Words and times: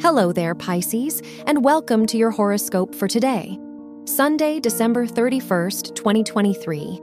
Hello 0.00 0.30
there, 0.30 0.54
Pisces, 0.54 1.20
and 1.48 1.64
welcome 1.64 2.06
to 2.06 2.16
your 2.16 2.30
horoscope 2.30 2.94
for 2.94 3.08
today, 3.08 3.58
Sunday, 4.04 4.60
December 4.60 5.08
31st, 5.08 5.92
2023. 5.96 7.00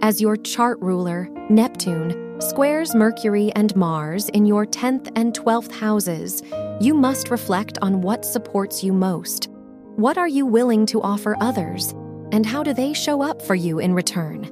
As 0.00 0.22
your 0.22 0.34
chart 0.38 0.80
ruler, 0.80 1.28
Neptune, 1.50 2.40
squares 2.40 2.94
Mercury 2.94 3.52
and 3.56 3.76
Mars 3.76 4.30
in 4.30 4.46
your 4.46 4.64
10th 4.64 5.12
and 5.16 5.34
12th 5.34 5.70
houses, 5.72 6.42
you 6.80 6.94
must 6.94 7.30
reflect 7.30 7.76
on 7.82 8.00
what 8.00 8.24
supports 8.24 8.82
you 8.82 8.94
most. 8.94 9.50
What 9.96 10.16
are 10.16 10.26
you 10.26 10.46
willing 10.46 10.86
to 10.86 11.02
offer 11.02 11.36
others? 11.42 11.92
And 12.32 12.46
how 12.46 12.62
do 12.62 12.72
they 12.72 12.94
show 12.94 13.20
up 13.20 13.42
for 13.42 13.54
you 13.54 13.80
in 13.80 13.92
return? 13.92 14.50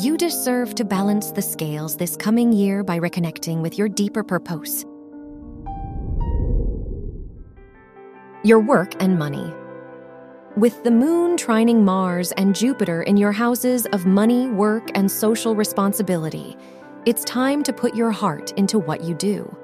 You 0.00 0.16
deserve 0.16 0.76
to 0.76 0.84
balance 0.84 1.32
the 1.32 1.42
scales 1.42 1.96
this 1.96 2.16
coming 2.16 2.52
year 2.52 2.84
by 2.84 3.00
reconnecting 3.00 3.60
with 3.60 3.76
your 3.76 3.88
deeper 3.88 4.22
purpose. 4.22 4.84
Your 8.44 8.58
work 8.58 9.00
and 9.00 9.16
money. 9.16 9.54
With 10.56 10.82
the 10.82 10.90
moon 10.90 11.36
trining 11.36 11.82
Mars 11.82 12.32
and 12.32 12.56
Jupiter 12.56 13.02
in 13.02 13.16
your 13.16 13.30
houses 13.30 13.86
of 13.86 14.04
money, 14.04 14.48
work, 14.48 14.90
and 14.96 15.08
social 15.08 15.54
responsibility, 15.54 16.56
it's 17.06 17.22
time 17.22 17.62
to 17.62 17.72
put 17.72 17.94
your 17.94 18.10
heart 18.10 18.50
into 18.56 18.80
what 18.80 19.04
you 19.04 19.14
do. 19.14 19.56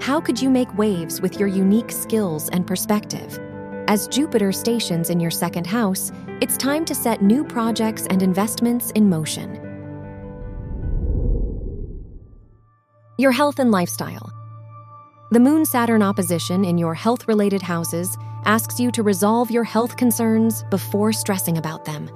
How 0.00 0.20
could 0.20 0.40
you 0.40 0.50
make 0.50 0.76
waves 0.76 1.22
with 1.22 1.40
your 1.40 1.48
unique 1.48 1.90
skills 1.90 2.50
and 2.50 2.66
perspective? 2.66 3.40
As 3.88 4.06
Jupiter 4.06 4.52
stations 4.52 5.08
in 5.08 5.18
your 5.18 5.30
second 5.30 5.66
house, 5.66 6.12
it's 6.42 6.58
time 6.58 6.84
to 6.84 6.94
set 6.94 7.22
new 7.22 7.42
projects 7.42 8.06
and 8.10 8.22
investments 8.22 8.90
in 8.90 9.08
motion. 9.08 9.54
Your 13.16 13.32
health 13.32 13.58
and 13.58 13.70
lifestyle. 13.70 14.30
The 15.32 15.38
Moon 15.38 15.64
Saturn 15.64 16.02
opposition 16.02 16.64
in 16.64 16.76
your 16.76 16.92
health 16.92 17.28
related 17.28 17.62
houses 17.62 18.18
asks 18.46 18.80
you 18.80 18.90
to 18.90 19.04
resolve 19.04 19.48
your 19.48 19.62
health 19.62 19.96
concerns 19.96 20.64
before 20.70 21.12
stressing 21.12 21.56
about 21.56 21.84
them. 21.84 22.10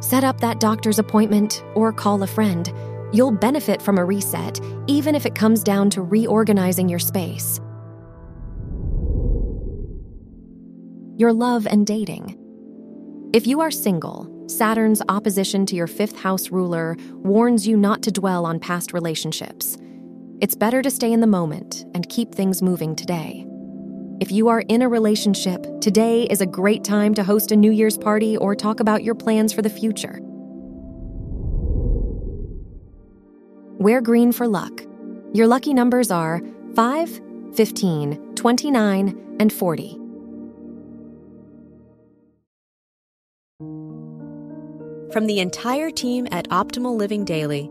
Set 0.00 0.24
up 0.24 0.40
that 0.40 0.58
doctor's 0.58 0.98
appointment 0.98 1.62
or 1.76 1.92
call 1.92 2.20
a 2.24 2.26
friend. 2.26 2.72
You'll 3.12 3.30
benefit 3.30 3.80
from 3.80 3.98
a 3.98 4.04
reset, 4.04 4.60
even 4.88 5.14
if 5.14 5.26
it 5.26 5.36
comes 5.36 5.62
down 5.62 5.90
to 5.90 6.02
reorganizing 6.02 6.88
your 6.88 6.98
space. 6.98 7.60
Your 11.16 11.32
love 11.32 11.68
and 11.68 11.86
dating. 11.86 12.36
If 13.32 13.46
you 13.46 13.60
are 13.60 13.70
single, 13.70 14.28
Saturn's 14.48 15.02
opposition 15.08 15.66
to 15.66 15.76
your 15.76 15.86
fifth 15.86 16.18
house 16.18 16.50
ruler 16.50 16.96
warns 17.12 17.64
you 17.64 17.76
not 17.76 18.02
to 18.02 18.10
dwell 18.10 18.44
on 18.44 18.58
past 18.58 18.92
relationships. 18.92 19.78
It's 20.38 20.54
better 20.54 20.82
to 20.82 20.90
stay 20.90 21.14
in 21.14 21.20
the 21.20 21.26
moment 21.26 21.86
and 21.94 22.06
keep 22.10 22.34
things 22.34 22.60
moving 22.60 22.94
today. 22.94 23.46
If 24.20 24.30
you 24.30 24.48
are 24.48 24.60
in 24.68 24.82
a 24.82 24.88
relationship, 24.88 25.66
today 25.80 26.24
is 26.24 26.42
a 26.42 26.46
great 26.46 26.84
time 26.84 27.14
to 27.14 27.24
host 27.24 27.52
a 27.52 27.56
New 27.56 27.70
Year's 27.70 27.96
party 27.96 28.36
or 28.36 28.54
talk 28.54 28.80
about 28.80 29.02
your 29.02 29.14
plans 29.14 29.54
for 29.54 29.62
the 29.62 29.70
future. 29.70 30.18
Wear 33.78 34.02
green 34.02 34.30
for 34.30 34.46
luck. 34.46 34.82
Your 35.32 35.46
lucky 35.46 35.72
numbers 35.72 36.10
are 36.10 36.42
5, 36.74 37.20
15, 37.54 38.34
29, 38.34 39.36
and 39.40 39.50
40. 39.50 39.98
From 45.12 45.26
the 45.26 45.38
entire 45.38 45.90
team 45.90 46.28
at 46.30 46.46
Optimal 46.50 46.94
Living 46.94 47.24
Daily, 47.24 47.70